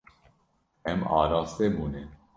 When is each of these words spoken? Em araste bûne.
Em 0.91 1.01
araste 1.17 1.67
bûne. 1.75 2.03